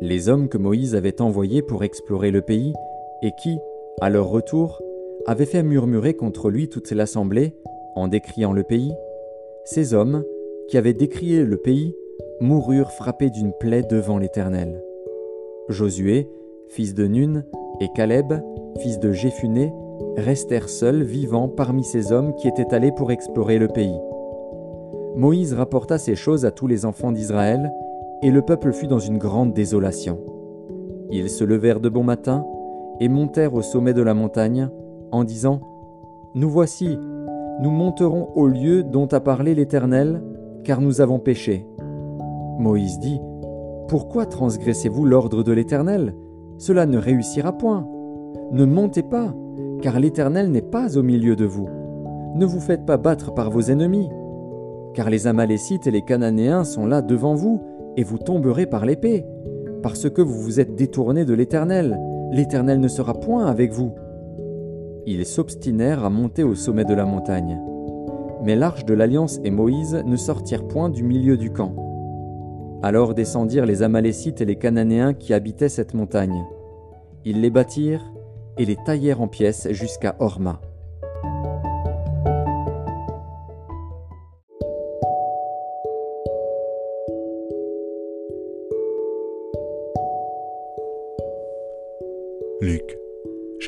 les 0.00 0.28
hommes 0.28 0.48
que 0.48 0.58
Moïse 0.58 0.94
avait 0.94 1.22
envoyés 1.22 1.62
pour 1.62 1.82
explorer 1.82 2.30
le 2.30 2.42
pays, 2.42 2.74
et 3.22 3.32
qui, 3.42 3.58
à 4.00 4.10
leur 4.10 4.28
retour, 4.28 4.80
avaient 5.26 5.46
fait 5.46 5.62
murmurer 5.62 6.14
contre 6.14 6.50
lui 6.50 6.68
toute 6.68 6.90
l'assemblée 6.92 7.54
en 7.96 8.08
décriant 8.08 8.52
le 8.52 8.62
pays, 8.62 8.92
ces 9.64 9.94
hommes, 9.94 10.22
qui 10.68 10.76
avaient 10.76 10.92
décrié 10.92 11.44
le 11.44 11.56
pays, 11.56 11.96
moururent 12.40 12.92
frappés 12.92 13.30
d'une 13.30 13.52
plaie 13.58 13.82
devant 13.82 14.18
l'Éternel. 14.18 14.82
Josué, 15.68 16.28
fils 16.68 16.94
de 16.94 17.06
Nun, 17.06 17.44
et 17.80 17.88
Caleb, 17.94 18.34
fils 18.80 18.98
de 19.00 19.12
Jéphuné, 19.12 19.72
restèrent 20.16 20.68
seuls 20.68 21.02
vivants 21.02 21.48
parmi 21.48 21.84
ces 21.84 22.12
hommes 22.12 22.34
qui 22.36 22.48
étaient 22.48 22.74
allés 22.74 22.92
pour 22.92 23.10
explorer 23.10 23.58
le 23.58 23.68
pays. 23.68 23.98
Moïse 25.18 25.52
rapporta 25.52 25.98
ces 25.98 26.14
choses 26.14 26.44
à 26.44 26.52
tous 26.52 26.68
les 26.68 26.86
enfants 26.86 27.10
d'Israël, 27.10 27.72
et 28.22 28.30
le 28.30 28.40
peuple 28.40 28.72
fut 28.72 28.86
dans 28.86 29.00
une 29.00 29.18
grande 29.18 29.52
désolation. 29.52 30.20
Ils 31.10 31.28
se 31.28 31.42
levèrent 31.42 31.80
de 31.80 31.88
bon 31.88 32.04
matin 32.04 32.46
et 33.00 33.08
montèrent 33.08 33.54
au 33.54 33.62
sommet 33.62 33.94
de 33.94 34.02
la 34.02 34.14
montagne, 34.14 34.70
en 35.10 35.24
disant 35.24 35.60
Nous 36.36 36.48
voici, 36.48 36.96
nous 37.60 37.70
monterons 37.72 38.28
au 38.36 38.46
lieu 38.46 38.84
dont 38.84 39.08
a 39.08 39.18
parlé 39.18 39.56
l'Éternel, 39.56 40.22
car 40.62 40.80
nous 40.80 41.00
avons 41.00 41.18
péché. 41.18 41.66
Moïse 42.60 43.00
dit 43.00 43.18
Pourquoi 43.88 44.24
transgressez-vous 44.24 45.04
l'ordre 45.04 45.42
de 45.42 45.50
l'Éternel? 45.50 46.14
Cela 46.58 46.86
ne 46.86 46.96
réussira 46.96 47.58
point. 47.58 47.88
Ne 48.52 48.64
montez 48.64 49.02
pas, 49.02 49.34
car 49.82 49.98
l'Éternel 49.98 50.52
n'est 50.52 50.62
pas 50.62 50.96
au 50.96 51.02
milieu 51.02 51.34
de 51.34 51.44
vous. 51.44 51.68
Ne 52.36 52.46
vous 52.46 52.60
faites 52.60 52.86
pas 52.86 52.98
battre 52.98 53.34
par 53.34 53.50
vos 53.50 53.62
ennemis, 53.62 54.08
car 54.98 55.10
les 55.10 55.28
Amalécites 55.28 55.86
et 55.86 55.92
les 55.92 56.02
Cananéens 56.02 56.64
sont 56.64 56.84
là 56.84 57.02
devant 57.02 57.36
vous, 57.36 57.62
et 57.96 58.02
vous 58.02 58.18
tomberez 58.18 58.66
par 58.66 58.84
l'épée, 58.84 59.24
parce 59.80 60.10
que 60.10 60.20
vous 60.20 60.40
vous 60.40 60.58
êtes 60.58 60.74
détournés 60.74 61.24
de 61.24 61.34
l'Éternel. 61.34 61.96
L'Éternel 62.32 62.80
ne 62.80 62.88
sera 62.88 63.14
point 63.14 63.46
avec 63.46 63.70
vous. 63.70 63.94
Ils 65.06 65.24
s'obstinèrent 65.24 66.04
à 66.04 66.10
monter 66.10 66.42
au 66.42 66.56
sommet 66.56 66.84
de 66.84 66.94
la 66.94 67.04
montagne. 67.04 67.60
Mais 68.42 68.56
l'arche 68.56 68.84
de 68.86 68.92
l'alliance 68.92 69.38
et 69.44 69.52
Moïse 69.52 70.02
ne 70.04 70.16
sortirent 70.16 70.66
point 70.66 70.88
du 70.88 71.04
milieu 71.04 71.36
du 71.36 71.52
camp. 71.52 71.76
Alors 72.82 73.14
descendirent 73.14 73.66
les 73.66 73.84
Amalécites 73.84 74.40
et 74.40 74.46
les 74.46 74.56
Cananéens 74.56 75.14
qui 75.14 75.32
habitaient 75.32 75.68
cette 75.68 75.94
montagne. 75.94 76.42
Ils 77.24 77.40
les 77.40 77.50
bâtirent 77.50 78.12
et 78.56 78.64
les 78.64 78.76
taillèrent 78.84 79.20
en 79.20 79.28
pièces 79.28 79.68
jusqu'à 79.70 80.16
Horma. 80.18 80.60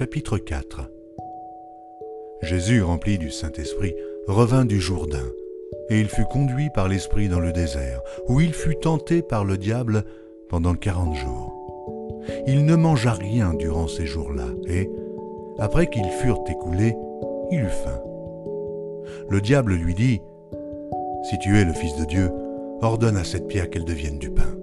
Chapitre 0.00 0.38
4 0.38 0.90
Jésus, 2.40 2.80
rempli 2.80 3.18
du 3.18 3.30
Saint-Esprit, 3.30 3.94
revint 4.26 4.64
du 4.64 4.80
Jourdain, 4.80 5.26
et 5.90 6.00
il 6.00 6.08
fut 6.08 6.24
conduit 6.24 6.70
par 6.74 6.88
l'Esprit 6.88 7.28
dans 7.28 7.38
le 7.38 7.52
désert, 7.52 8.00
où 8.26 8.40
il 8.40 8.54
fut 8.54 8.76
tenté 8.76 9.20
par 9.20 9.44
le 9.44 9.58
diable 9.58 10.04
pendant 10.48 10.72
quarante 10.72 11.14
jours. 11.16 12.22
Il 12.46 12.64
ne 12.64 12.76
mangea 12.76 13.12
rien 13.12 13.52
durant 13.52 13.88
ces 13.88 14.06
jours-là, 14.06 14.46
et, 14.66 14.90
après 15.58 15.90
qu'ils 15.90 16.08
furent 16.08 16.44
écoulés, 16.48 16.96
il 17.50 17.60
eut 17.60 17.68
faim. 17.84 18.00
Le 19.28 19.42
diable 19.42 19.74
lui 19.74 19.94
dit, 19.94 20.22
Si 21.28 21.38
tu 21.40 21.58
es 21.58 21.64
le 21.66 21.74
Fils 21.74 21.94
de 21.96 22.06
Dieu, 22.06 22.30
ordonne 22.80 23.18
à 23.18 23.24
cette 23.24 23.48
pierre 23.48 23.68
qu'elle 23.68 23.84
devienne 23.84 24.18
du 24.18 24.30
pain. 24.30 24.56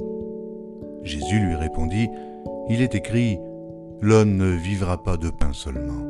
Jésus 1.04 1.40
lui 1.40 1.54
répondit, 1.54 2.10
Il 2.70 2.82
est 2.82 2.96
écrit, 2.96 3.38
L'homme 4.02 4.38
ne 4.38 4.52
vivra 4.52 5.02
pas 5.02 5.18
de 5.18 5.30
pain 5.30 5.54
seulement. 5.54 6.06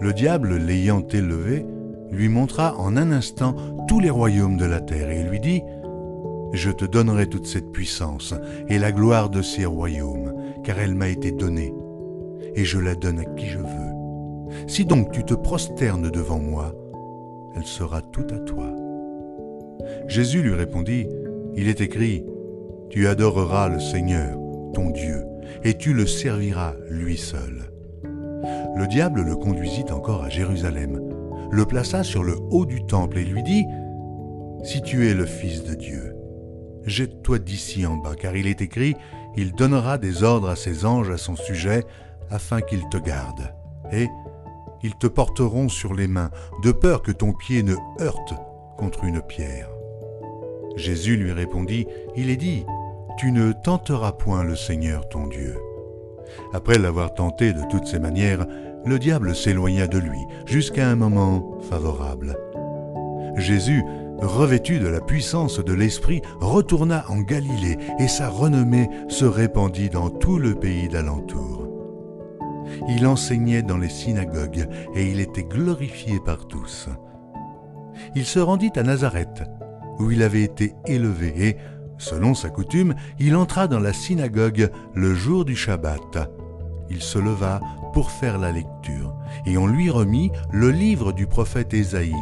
Le 0.00 0.12
diable, 0.12 0.56
l'ayant 0.56 1.06
élevé, 1.06 1.64
lui 2.10 2.28
montra 2.28 2.76
en 2.78 2.96
un 2.96 3.12
instant 3.12 3.54
tous 3.88 4.00
les 4.00 4.10
royaumes 4.10 4.56
de 4.56 4.64
la 4.64 4.80
terre 4.80 5.10
et 5.10 5.22
lui 5.22 5.40
dit, 5.40 5.62
Je 6.52 6.70
te 6.70 6.84
donnerai 6.84 7.28
toute 7.28 7.46
cette 7.46 7.70
puissance 7.70 8.34
et 8.68 8.78
la 8.78 8.92
gloire 8.92 9.30
de 9.30 9.42
ces 9.42 9.64
royaumes, 9.64 10.34
car 10.64 10.78
elle 10.78 10.94
m'a 10.94 11.08
été 11.08 11.30
donnée, 11.30 11.72
et 12.54 12.64
je 12.64 12.78
la 12.78 12.94
donne 12.94 13.20
à 13.20 13.24
qui 13.24 13.46
je 13.46 13.58
veux. 13.58 14.66
Si 14.66 14.84
donc 14.84 15.12
tu 15.12 15.24
te 15.24 15.34
prosternes 15.34 16.10
devant 16.10 16.40
moi, 16.40 16.74
elle 17.54 17.66
sera 17.66 18.02
toute 18.02 18.32
à 18.32 18.38
toi. 18.38 18.66
Jésus 20.08 20.42
lui 20.42 20.54
répondit, 20.54 21.06
Il 21.54 21.68
est 21.68 21.80
écrit, 21.80 22.24
Tu 22.90 23.06
adoreras 23.06 23.68
le 23.68 23.80
Seigneur, 23.80 24.36
ton 24.74 24.90
Dieu, 24.90 25.25
et 25.64 25.74
tu 25.74 25.92
le 25.92 26.06
serviras 26.06 26.74
lui 26.90 27.16
seul. 27.16 27.70
Le 28.76 28.86
diable 28.86 29.22
le 29.22 29.36
conduisit 29.36 29.90
encore 29.90 30.22
à 30.22 30.28
Jérusalem, 30.28 31.00
le 31.50 31.64
plaça 31.64 32.02
sur 32.02 32.22
le 32.22 32.36
haut 32.50 32.66
du 32.66 32.84
temple 32.84 33.18
et 33.18 33.24
lui 33.24 33.42
dit, 33.42 33.64
Si 34.62 34.82
tu 34.82 35.08
es 35.08 35.14
le 35.14 35.26
Fils 35.26 35.64
de 35.64 35.74
Dieu, 35.74 36.14
jette-toi 36.84 37.38
d'ici 37.38 37.86
en 37.86 37.96
bas, 37.96 38.14
car 38.14 38.36
il 38.36 38.46
est 38.46 38.60
écrit, 38.60 38.94
Il 39.36 39.52
donnera 39.52 39.98
des 39.98 40.22
ordres 40.22 40.48
à 40.48 40.56
ses 40.56 40.84
anges 40.84 41.10
à 41.10 41.18
son 41.18 41.36
sujet, 41.36 41.84
afin 42.30 42.60
qu'ils 42.60 42.88
te 42.90 42.96
gardent. 42.96 43.54
Et 43.92 44.08
ils 44.82 44.94
te 44.96 45.06
porteront 45.06 45.68
sur 45.68 45.94
les 45.94 46.08
mains, 46.08 46.30
de 46.62 46.72
peur 46.72 47.02
que 47.02 47.12
ton 47.12 47.32
pied 47.32 47.62
ne 47.62 47.74
heurte 48.00 48.34
contre 48.76 49.04
une 49.04 49.22
pierre. 49.22 49.68
Jésus 50.76 51.16
lui 51.16 51.32
répondit, 51.32 51.86
Il 52.16 52.30
est 52.30 52.36
dit, 52.36 52.64
tu 53.16 53.32
ne 53.32 53.52
tenteras 53.52 54.12
point 54.12 54.44
le 54.44 54.56
Seigneur 54.56 55.08
ton 55.08 55.26
Dieu. 55.26 55.56
Après 56.52 56.78
l'avoir 56.78 57.14
tenté 57.14 57.52
de 57.52 57.62
toutes 57.70 57.86
ses 57.86 57.98
manières, 57.98 58.46
le 58.84 58.98
diable 58.98 59.34
s'éloigna 59.34 59.86
de 59.86 59.98
lui 59.98 60.18
jusqu'à 60.44 60.88
un 60.88 60.96
moment 60.96 61.58
favorable. 61.70 62.36
Jésus, 63.36 63.82
revêtu 64.18 64.78
de 64.78 64.88
la 64.88 65.00
puissance 65.00 65.62
de 65.64 65.72
l'Esprit, 65.72 66.22
retourna 66.40 67.04
en 67.08 67.20
Galilée 67.20 67.78
et 67.98 68.08
sa 68.08 68.28
renommée 68.28 68.88
se 69.08 69.24
répandit 69.24 69.90
dans 69.90 70.10
tout 70.10 70.38
le 70.38 70.54
pays 70.54 70.88
d'alentour. 70.88 71.66
Il 72.88 73.06
enseignait 73.06 73.62
dans 73.62 73.78
les 73.78 73.88
synagogues 73.88 74.68
et 74.94 75.10
il 75.10 75.20
était 75.20 75.44
glorifié 75.44 76.18
par 76.24 76.46
tous. 76.46 76.88
Il 78.14 78.24
se 78.24 78.38
rendit 78.38 78.72
à 78.76 78.82
Nazareth, 78.82 79.42
où 79.98 80.10
il 80.10 80.22
avait 80.22 80.42
été 80.42 80.74
élevé, 80.86 81.48
et, 81.48 81.56
Selon 81.98 82.34
sa 82.34 82.50
coutume, 82.50 82.94
il 83.18 83.36
entra 83.36 83.68
dans 83.68 83.80
la 83.80 83.92
synagogue 83.92 84.70
le 84.94 85.14
jour 85.14 85.44
du 85.44 85.56
Shabbat. 85.56 86.30
Il 86.90 87.02
se 87.02 87.18
leva 87.18 87.60
pour 87.92 88.10
faire 88.10 88.38
la 88.38 88.52
lecture, 88.52 89.14
et 89.46 89.56
on 89.56 89.66
lui 89.66 89.90
remit 89.90 90.30
le 90.52 90.70
livre 90.70 91.12
du 91.12 91.26
prophète 91.26 91.72
Ésaïe. 91.72 92.14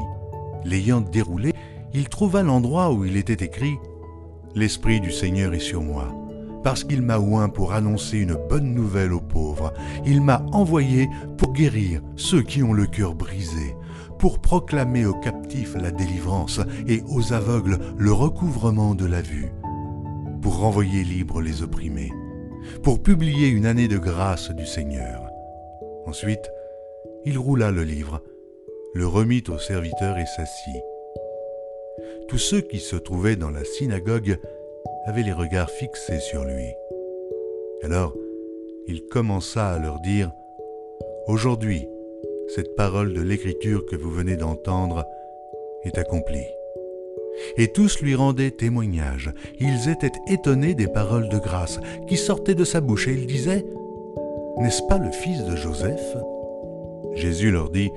L'ayant 0.65 1.01
déroulé, 1.01 1.53
il 1.93 2.09
trouva 2.09 2.43
l'endroit 2.43 2.93
où 2.93 3.05
il 3.05 3.17
était 3.17 3.45
écrit 3.45 3.77
L'Esprit 4.55 5.01
du 5.01 5.11
Seigneur 5.11 5.53
est 5.53 5.59
sur 5.59 5.83
moi, 5.83 6.09
parce 6.63 6.85
qu'il 6.85 7.03
m'a 7.03 7.19
oint 7.19 7.49
pour 7.49 7.73
annoncer 7.73 8.19
une 8.19 8.39
bonne 8.49 8.73
nouvelle 8.73 9.13
aux 9.13 9.21
pauvres. 9.21 9.73
Il 10.07 10.21
m'a 10.21 10.47
envoyé 10.53 11.09
pour 11.37 11.53
guérir 11.53 12.01
ceux 12.15 12.43
qui 12.43 12.63
ont 12.63 12.73
le 12.73 12.87
cœur 12.87 13.15
brisé, 13.15 13.77
pour 14.19 14.39
proclamer 14.39 15.05
aux 15.05 15.19
captifs 15.19 15.75
la 15.75 15.91
délivrance 15.91 16.61
et 16.87 17.03
aux 17.09 17.33
aveugles 17.33 17.81
le 17.99 18.13
recouvrement 18.13 18.95
de 18.95 19.07
la 19.07 19.21
vue 19.21 19.51
pour 20.45 20.59
renvoyer 20.59 21.05
libres 21.05 21.41
les 21.41 21.63
opprimés, 21.63 22.13
pour 22.83 23.03
publier 23.03 23.49
une 23.49 23.65
année 23.65 23.89
de 23.89 23.97
grâce 23.97 24.51
du 24.51 24.67
Seigneur. 24.67 25.31
Ensuite, 26.05 26.53
il 27.25 27.39
roula 27.39 27.71
le 27.71 27.83
livre, 27.83 28.23
le 28.93 29.07
remit 29.07 29.43
au 29.49 29.57
serviteur 29.57 30.19
et 30.19 30.27
s'assit. 30.27 30.83
Tous 32.29 32.37
ceux 32.37 32.61
qui 32.61 32.79
se 32.79 32.95
trouvaient 32.95 33.37
dans 33.37 33.49
la 33.49 33.65
synagogue 33.65 34.39
avaient 35.07 35.23
les 35.23 35.33
regards 35.33 35.71
fixés 35.71 36.21
sur 36.21 36.45
lui. 36.45 36.75
Alors, 37.83 38.15
il 38.87 39.07
commença 39.07 39.71
à 39.71 39.79
leur 39.79 39.99
dire, 40.01 40.31
Aujourd'hui, 41.27 41.89
cette 42.55 42.77
parole 42.77 43.15
de 43.15 43.23
l'Écriture 43.23 43.87
que 43.87 43.97
vous 43.97 44.11
venez 44.11 44.37
d'entendre 44.37 45.07
est 45.85 45.97
accomplie 45.97 46.45
et 47.57 47.69
tous 47.69 48.01
lui 48.01 48.15
rendaient 48.15 48.51
témoignage. 48.51 49.33
Ils 49.61 49.89
étaient 49.89 50.13
étonnés 50.29 50.75
des 50.75 50.89
paroles 50.89 51.29
de 51.29 51.39
grâce 51.39 51.81
qui 52.09 52.17
sortaient 52.17 52.55
de 52.55 52.65
sa 52.65 52.81
bouche, 52.81 53.09
et 53.09 53.13
ils 53.13 53.27
disaient, 53.27 53.65
N'est-ce 54.59 54.83
pas 54.83 54.99
le 54.99 55.11
fils 55.11 55.45
de 55.45 55.57
Joseph? 55.57 56.17
Jésus 57.15 57.51
leur 57.51 57.71
dit, 57.71 57.91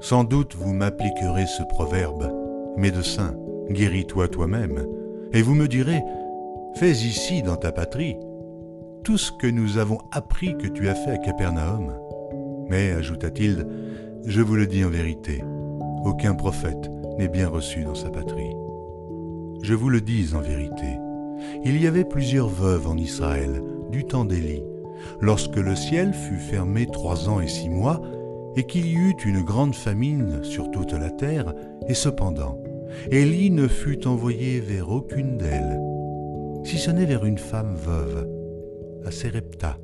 Sans 0.00 0.24
doute 0.24 0.54
vous 0.56 0.72
m'appliquerez 0.72 1.46
ce 1.46 1.62
proverbe, 1.62 2.32
Médecin, 2.76 3.34
guéris-toi 3.70 4.28
toi-même, 4.28 4.86
et 5.32 5.42
vous 5.42 5.54
me 5.54 5.68
direz, 5.68 6.02
Fais 6.76 6.90
ici 6.90 7.42
dans 7.42 7.56
ta 7.56 7.70
patrie 7.70 8.16
tout 9.04 9.18
ce 9.18 9.30
que 9.30 9.46
nous 9.46 9.76
avons 9.76 9.98
appris 10.12 10.56
que 10.56 10.66
tu 10.66 10.88
as 10.88 10.94
fait 10.94 11.12
à 11.12 11.18
Capernaum. 11.18 11.92
Mais, 12.68 12.90
ajouta-t-il, 12.92 13.66
je 14.24 14.40
vous 14.40 14.56
le 14.56 14.66
dis 14.66 14.82
en 14.84 14.88
vérité, 14.88 15.44
aucun 16.04 16.34
prophète 16.34 16.90
n'est 17.18 17.28
bien 17.28 17.48
reçu 17.48 17.84
dans 17.84 17.94
sa 17.94 18.08
patrie. 18.08 18.54
Je 19.64 19.72
vous 19.72 19.88
le 19.88 20.02
dis 20.02 20.34
en 20.34 20.42
vérité, 20.42 20.98
Il 21.64 21.80
y 21.80 21.86
avait 21.86 22.04
plusieurs 22.04 22.48
veuves 22.48 22.86
en 22.86 22.98
Israël, 22.98 23.62
du 23.90 24.04
temps 24.04 24.26
d'Élie, 24.26 24.62
lorsque 25.22 25.56
le 25.56 25.74
ciel 25.74 26.12
fut 26.12 26.36
fermé 26.36 26.84
trois 26.84 27.30
ans 27.30 27.40
et 27.40 27.48
six 27.48 27.70
mois, 27.70 28.02
et 28.56 28.64
qu'il 28.64 28.84
y 28.84 28.92
eut 28.92 29.16
une 29.24 29.40
grande 29.40 29.74
famine 29.74 30.44
sur 30.44 30.70
toute 30.70 30.92
la 30.92 31.10
terre, 31.10 31.54
et 31.88 31.94
cependant, 31.94 32.62
Élie 33.10 33.50
ne 33.50 33.66
fut 33.66 34.06
envoyé 34.06 34.60
vers 34.60 34.90
aucune 34.90 35.38
d'elles, 35.38 35.80
si 36.64 36.76
ce 36.76 36.90
n'est 36.90 37.06
vers 37.06 37.24
une 37.24 37.38
femme 37.38 37.74
veuve, 37.74 38.28
à 39.06 39.10
Sérepta, 39.10 39.78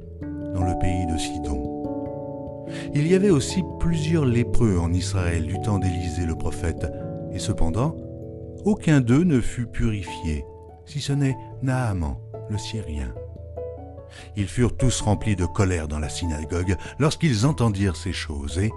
dans 0.53 0.65
le 0.65 0.79
pays 0.79 1.07
de 1.07 1.17
Sidon. 1.17 2.67
Il 2.93 3.11
y 3.11 3.15
avait 3.15 3.31
aussi 3.31 3.63
plusieurs 3.79 4.27
lépreux 4.27 4.79
en 4.79 4.93
Israël 4.93 5.47
du 5.47 5.59
temps 5.63 5.79
d'Élisée 5.79 6.27
le 6.27 6.37
prophète, 6.37 6.87
et 7.33 7.39
cependant, 7.39 7.97
aucun 8.64 9.00
d'eux 9.00 9.25
ne 9.25 9.40
fut 9.40 9.67
purifié, 9.67 10.45
si 10.87 11.00
ce 11.00 11.12
n'est 11.12 11.37
Naaman, 11.62 12.17
le 12.49 12.59
Syrien. 12.59 13.14
Ils 14.37 14.49
furent 14.49 14.76
tous 14.76 15.00
remplis 15.00 15.37
de 15.37 15.47
colère 15.47 15.88
dans 15.88 15.99
la 15.99 16.09
synagogue 16.09 16.76
lorsqu'ils 16.99 17.47
entendirent 17.47 17.97
ces 17.97 18.12
choses, 18.12 18.59
et, 18.59 18.71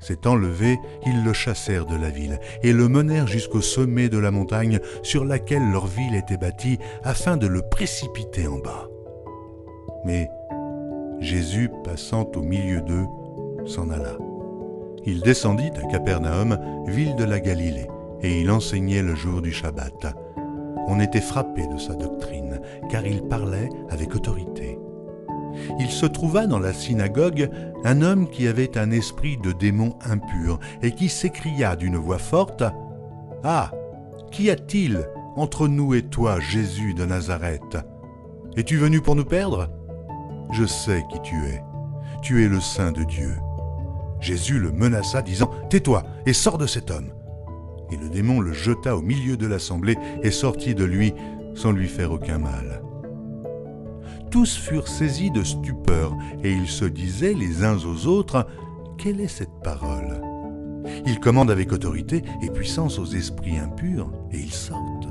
s'étant 0.00 0.34
levés, 0.34 0.78
ils 1.06 1.22
le 1.24 1.32
chassèrent 1.32 1.86
de 1.86 1.96
la 1.96 2.10
ville, 2.10 2.40
et 2.62 2.72
le 2.72 2.88
menèrent 2.88 3.26
jusqu'au 3.26 3.60
sommet 3.60 4.08
de 4.08 4.18
la 4.18 4.30
montagne 4.30 4.80
sur 5.02 5.24
laquelle 5.24 5.70
leur 5.70 5.86
ville 5.86 6.14
était 6.14 6.38
bâtie, 6.38 6.78
afin 7.02 7.36
de 7.36 7.46
le 7.46 7.62
précipiter 7.62 8.46
en 8.46 8.58
bas. 8.58 8.88
Mais 10.04 10.28
Jésus, 11.20 11.70
passant 11.84 12.30
au 12.34 12.42
milieu 12.42 12.80
d'eux, 12.80 13.06
s'en 13.66 13.90
alla. 13.90 14.16
Il 15.04 15.20
descendit 15.20 15.70
à 15.76 15.86
Capernaum, 15.90 16.58
ville 16.86 17.14
de 17.16 17.24
la 17.24 17.40
Galilée, 17.40 17.88
et 18.22 18.40
il 18.40 18.50
enseignait 18.50 19.02
le 19.02 19.14
jour 19.14 19.42
du 19.42 19.52
Shabbat. 19.52 20.14
On 20.86 21.00
était 21.00 21.20
frappé 21.20 21.66
de 21.66 21.78
sa 21.78 21.94
doctrine, 21.94 22.60
car 22.88 23.06
il 23.06 23.22
parlait 23.22 23.68
avec 23.90 24.14
autorité. 24.14 24.78
Il 25.78 25.88
se 25.90 26.06
trouva 26.06 26.46
dans 26.46 26.58
la 26.58 26.72
synagogue 26.72 27.50
un 27.84 28.02
homme 28.02 28.28
qui 28.28 28.46
avait 28.48 28.78
un 28.78 28.90
esprit 28.90 29.36
de 29.38 29.52
démon 29.52 29.94
impur, 30.04 30.58
et 30.82 30.92
qui 30.92 31.08
s'écria 31.08 31.76
d'une 31.76 31.96
voix 31.96 32.18
forte 32.18 32.64
Ah 33.44 33.70
Qu'y 34.30 34.50
a-t-il 34.50 35.08
entre 35.36 35.68
nous 35.68 35.94
et 35.94 36.02
toi, 36.02 36.38
Jésus 36.40 36.94
de 36.94 37.04
Nazareth? 37.04 37.78
Es-tu 38.56 38.76
venu 38.76 39.00
pour 39.00 39.16
nous 39.16 39.24
perdre? 39.24 39.70
Je 40.52 40.64
sais 40.64 41.04
qui 41.10 41.20
tu 41.22 41.36
es. 41.46 41.62
Tu 42.22 42.44
es 42.44 42.48
le 42.48 42.60
Saint 42.60 42.92
de 42.92 43.04
Dieu. 43.04 43.36
Jésus 44.20 44.58
le 44.58 44.72
menaça, 44.72 45.22
disant 45.22 45.50
Tais-toi 45.68 46.02
et 46.26 46.32
sors 46.32 46.58
de 46.58 46.66
cet 46.66 46.90
homme 46.90 47.12
et 47.90 47.96
le 47.96 48.08
démon 48.08 48.40
le 48.40 48.52
jeta 48.52 48.96
au 48.96 49.02
milieu 49.02 49.36
de 49.36 49.46
l'assemblée 49.46 49.96
et 50.22 50.30
sortit 50.30 50.74
de 50.74 50.84
lui 50.84 51.12
sans 51.54 51.72
lui 51.72 51.88
faire 51.88 52.12
aucun 52.12 52.38
mal. 52.38 52.82
Tous 54.30 54.56
furent 54.56 54.88
saisis 54.88 55.30
de 55.32 55.42
stupeur, 55.42 56.16
et 56.44 56.52
ils 56.52 56.68
se 56.68 56.84
disaient 56.84 57.34
les 57.34 57.64
uns 57.64 57.78
aux 57.84 58.06
autres, 58.06 58.46
Quelle 58.96 59.20
est 59.20 59.28
cette 59.28 59.60
parole? 59.64 60.22
Il 61.06 61.18
commande 61.18 61.50
avec 61.50 61.72
autorité 61.72 62.22
et 62.42 62.50
puissance 62.50 62.98
aux 62.98 63.06
esprits 63.06 63.58
impurs, 63.58 64.12
et 64.32 64.38
ils 64.38 64.52
sortent. 64.52 65.08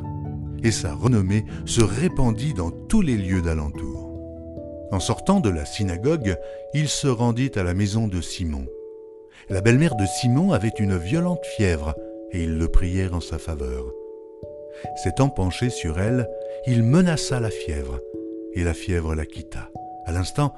Et 0.64 0.72
sa 0.72 0.94
renommée 0.94 1.46
se 1.66 1.82
répandit 1.82 2.54
dans 2.54 2.72
tous 2.72 3.02
les 3.02 3.18
lieux 3.18 3.42
d'alentour. 3.42 4.10
En 4.92 5.00
sortant 5.00 5.40
de 5.40 5.50
la 5.50 5.66
synagogue, 5.66 6.38
il 6.74 6.88
se 6.88 7.08
rendit 7.08 7.52
à 7.56 7.64
la 7.64 7.74
maison 7.74 8.08
de 8.08 8.22
Simon. 8.22 8.66
La 9.50 9.62
belle-mère 9.62 9.96
de 9.96 10.06
Simon 10.06 10.52
avait 10.54 10.74
une 10.80 10.98
violente 10.98 11.46
fièvre, 11.58 11.96
et 12.32 12.44
ils 12.44 12.58
le 12.58 12.68
prièrent 12.68 13.14
en 13.14 13.22
sa 13.22 13.38
faveur. 13.38 13.86
S'étant 15.04 15.30
penché 15.30 15.70
sur 15.70 16.00
elle, 16.00 16.30
il 16.68 16.84
menaça 16.84 17.40
la 17.40 17.50
fièvre, 17.50 18.00
et 18.54 18.64
la 18.64 18.74
fièvre 18.74 19.16
la 19.16 19.26
quitta. 19.26 19.70
À 20.06 20.12
l'instant, 20.12 20.54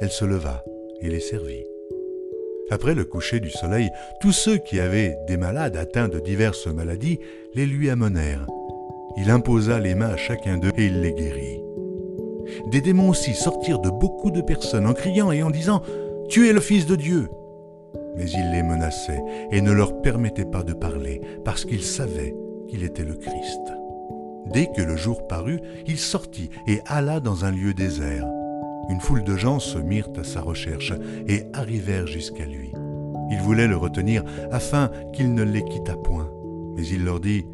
elle 0.00 0.10
se 0.10 0.24
leva 0.24 0.64
et 1.00 1.08
les 1.08 1.20
servit. 1.20 1.64
Après 2.70 2.94
le 2.94 3.04
coucher 3.04 3.40
du 3.40 3.50
soleil, 3.50 3.90
tous 4.20 4.32
ceux 4.32 4.56
qui 4.56 4.80
avaient 4.80 5.16
des 5.26 5.36
malades 5.36 5.76
atteints 5.76 6.08
de 6.08 6.18
diverses 6.18 6.66
maladies 6.66 7.18
les 7.54 7.66
lui 7.66 7.90
amenèrent. 7.90 8.46
Il 9.16 9.30
imposa 9.30 9.78
les 9.78 9.94
mains 9.94 10.10
à 10.10 10.16
chacun 10.16 10.56
d'eux 10.58 10.72
et 10.76 10.86
il 10.86 11.00
les 11.00 11.12
guérit. 11.12 11.60
Des 12.70 12.80
démons 12.80 13.10
aussi 13.10 13.34
sortirent 13.34 13.80
de 13.80 13.90
beaucoup 13.90 14.30
de 14.30 14.40
personnes 14.40 14.86
en 14.86 14.94
criant 14.94 15.30
et 15.30 15.42
en 15.42 15.50
disant⁇ 15.50 15.78
Tu 16.28 16.48
es 16.48 16.52
le 16.52 16.60
Fils 16.60 16.86
de 16.86 16.96
Dieu!⁇ 16.96 17.22
mais 18.16 18.30
il 18.30 18.50
les 18.52 18.62
menaçait 18.62 19.22
et 19.50 19.60
ne 19.60 19.72
leur 19.72 20.00
permettait 20.02 20.44
pas 20.44 20.62
de 20.62 20.72
parler, 20.72 21.20
parce 21.44 21.64
qu'il 21.64 21.82
savait 21.82 22.34
qu'il 22.68 22.84
était 22.84 23.04
le 23.04 23.14
Christ. 23.14 23.60
Dès 24.46 24.66
que 24.66 24.82
le 24.82 24.96
jour 24.96 25.26
parut, 25.26 25.60
il 25.86 25.98
sortit 25.98 26.50
et 26.66 26.80
alla 26.86 27.20
dans 27.20 27.44
un 27.44 27.50
lieu 27.50 27.74
désert. 27.74 28.26
Une 28.90 29.00
foule 29.00 29.24
de 29.24 29.36
gens 29.36 29.58
se 29.58 29.78
mirent 29.78 30.12
à 30.18 30.24
sa 30.24 30.42
recherche 30.42 30.92
et 31.26 31.44
arrivèrent 31.54 32.06
jusqu'à 32.06 32.44
lui. 32.44 32.72
Ils 33.30 33.40
voulaient 33.40 33.66
le 33.66 33.76
retenir 33.76 34.22
afin 34.52 34.90
qu'il 35.12 35.34
ne 35.34 35.42
les 35.42 35.64
quittât 35.64 35.96
point. 35.96 36.30
Mais 36.76 36.86
il 36.86 37.04
leur 37.04 37.20
dit, 37.20 37.46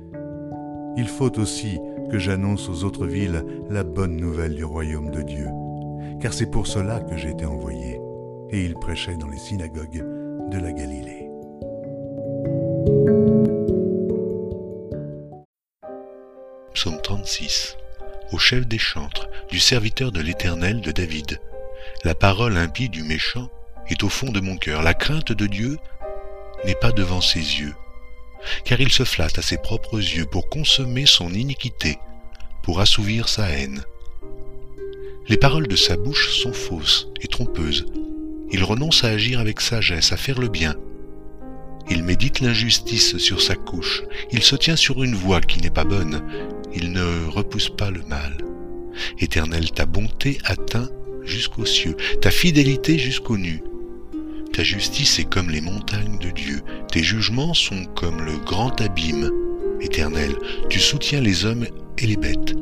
Il 0.96 1.06
faut 1.06 1.38
aussi 1.38 1.78
que 2.10 2.18
j'annonce 2.18 2.68
aux 2.68 2.84
autres 2.84 3.06
villes 3.06 3.44
la 3.70 3.84
bonne 3.84 4.16
nouvelle 4.16 4.56
du 4.56 4.64
royaume 4.64 5.10
de 5.10 5.22
Dieu, 5.22 5.46
car 6.20 6.32
c'est 6.32 6.50
pour 6.50 6.66
cela 6.66 7.00
que 7.00 7.16
j'ai 7.16 7.30
été 7.30 7.46
envoyé. 7.46 8.00
Et 8.50 8.64
il 8.64 8.74
prêchait 8.74 9.16
dans 9.16 9.28
les 9.28 9.38
synagogues 9.38 10.04
de 10.50 10.58
la 10.58 10.72
Galilée. 10.72 11.28
Psaume 16.74 17.00
36 17.02 17.76
Au 18.32 18.38
chef 18.38 18.66
des 18.66 18.78
chantres, 18.78 19.28
du 19.50 19.60
serviteur 19.60 20.10
de 20.10 20.20
l'Éternel 20.20 20.80
de 20.80 20.90
David. 20.90 21.40
La 22.04 22.14
parole 22.14 22.56
impie 22.56 22.88
du 22.88 23.02
méchant 23.04 23.48
est 23.88 24.02
au 24.02 24.08
fond 24.08 24.32
de 24.32 24.40
mon 24.40 24.56
cœur. 24.56 24.82
La 24.82 24.94
crainte 24.94 25.32
de 25.32 25.46
Dieu 25.46 25.78
n'est 26.64 26.74
pas 26.74 26.92
devant 26.92 27.20
ses 27.20 27.38
yeux. 27.38 27.74
Car 28.64 28.80
il 28.80 28.90
se 28.90 29.04
flatte 29.04 29.38
à 29.38 29.42
ses 29.42 29.58
propres 29.58 29.98
yeux 29.98 30.26
pour 30.26 30.48
consommer 30.48 31.06
son 31.06 31.32
iniquité, 31.32 31.98
pour 32.62 32.80
assouvir 32.80 33.28
sa 33.28 33.48
haine. 33.50 33.82
Les 35.28 35.36
paroles 35.36 35.68
de 35.68 35.76
sa 35.76 35.96
bouche 35.96 36.32
sont 36.32 36.52
fausses 36.52 37.08
et 37.20 37.28
trompeuses. 37.28 37.86
Il 38.52 38.64
renonce 38.64 39.04
à 39.04 39.08
agir 39.08 39.40
avec 39.40 39.60
sagesse, 39.60 40.12
à 40.12 40.16
faire 40.16 40.40
le 40.40 40.48
bien. 40.48 40.74
Il 41.88 42.04
médite 42.04 42.40
l'injustice 42.40 43.16
sur 43.18 43.42
sa 43.42 43.54
couche. 43.54 44.02
Il 44.32 44.42
se 44.42 44.56
tient 44.56 44.76
sur 44.76 45.02
une 45.02 45.14
voie 45.14 45.40
qui 45.40 45.60
n'est 45.60 45.70
pas 45.70 45.84
bonne. 45.84 46.22
Il 46.74 46.92
ne 46.92 47.26
repousse 47.26 47.68
pas 47.68 47.90
le 47.90 48.02
mal. 48.02 48.38
Éternel, 49.18 49.70
ta 49.72 49.86
bonté 49.86 50.38
atteint 50.44 50.88
jusqu'aux 51.24 51.66
cieux, 51.66 51.96
ta 52.20 52.30
fidélité 52.30 52.98
jusqu'aux 52.98 53.38
nues. 53.38 53.62
Ta 54.52 54.62
justice 54.62 55.18
est 55.18 55.28
comme 55.28 55.50
les 55.50 55.60
montagnes 55.60 56.18
de 56.18 56.30
Dieu, 56.30 56.60
tes 56.90 57.02
jugements 57.02 57.54
sont 57.54 57.84
comme 57.94 58.22
le 58.22 58.36
grand 58.36 58.80
abîme. 58.80 59.30
Éternel, 59.80 60.34
tu 60.68 60.80
soutiens 60.80 61.20
les 61.20 61.44
hommes 61.44 61.66
et 61.98 62.06
les 62.06 62.16
bêtes. 62.16 62.54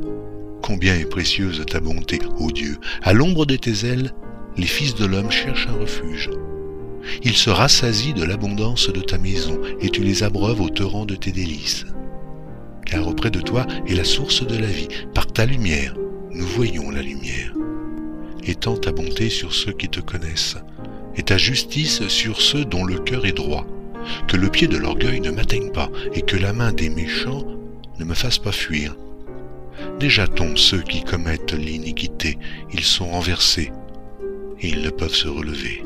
Combien 0.62 0.94
est 0.96 1.08
précieuse 1.08 1.64
ta 1.66 1.80
bonté, 1.80 2.18
ô 2.38 2.50
Dieu. 2.50 2.76
À 3.02 3.12
l'ombre 3.12 3.46
de 3.46 3.56
tes 3.56 3.86
ailes, 3.86 4.12
les 4.58 4.66
fils 4.66 4.94
de 4.96 5.06
l'homme 5.06 5.30
cherchent 5.30 5.68
un 5.68 5.80
refuge. 5.80 6.30
Ils 7.22 7.36
se 7.36 7.48
rassasient 7.48 8.12
de 8.12 8.24
l'abondance 8.24 8.92
de 8.92 9.00
ta 9.00 9.16
maison, 9.16 9.58
et 9.80 9.88
tu 9.88 10.02
les 10.02 10.24
abreuves 10.24 10.60
au 10.60 10.68
torrent 10.68 11.06
de 11.06 11.14
tes 11.14 11.32
délices. 11.32 11.86
Car 12.84 13.06
auprès 13.06 13.30
de 13.30 13.40
toi 13.40 13.66
est 13.86 13.94
la 13.94 14.04
source 14.04 14.46
de 14.46 14.58
la 14.58 14.66
vie. 14.66 14.88
Par 15.14 15.26
ta 15.26 15.46
lumière, 15.46 15.94
nous 16.32 16.46
voyons 16.46 16.90
la 16.90 17.02
lumière. 17.02 17.52
Étends 18.44 18.76
ta 18.76 18.92
bonté 18.92 19.30
sur 19.30 19.54
ceux 19.54 19.72
qui 19.72 19.88
te 19.88 20.00
connaissent, 20.00 20.56
et 21.16 21.22
ta 21.22 21.38
justice 21.38 22.06
sur 22.08 22.40
ceux 22.40 22.64
dont 22.64 22.84
le 22.84 22.98
cœur 22.98 23.26
est 23.26 23.32
droit. 23.32 23.66
Que 24.26 24.36
le 24.36 24.48
pied 24.48 24.66
de 24.66 24.76
l'orgueil 24.76 25.20
ne 25.20 25.30
m'atteigne 25.30 25.70
pas, 25.70 25.90
et 26.14 26.22
que 26.22 26.36
la 26.36 26.52
main 26.52 26.72
des 26.72 26.88
méchants 26.88 27.44
ne 27.98 28.04
me 28.04 28.14
fasse 28.14 28.38
pas 28.38 28.52
fuir. 28.52 28.96
Déjà 30.00 30.26
tombent 30.26 30.58
ceux 30.58 30.82
qui 30.82 31.04
commettent 31.04 31.52
l'iniquité, 31.52 32.38
ils 32.72 32.84
sont 32.84 33.08
renversés, 33.08 33.70
ils 34.60 34.82
ne 34.82 34.90
peuvent 34.90 35.14
se 35.14 35.28
relever. 35.28 35.82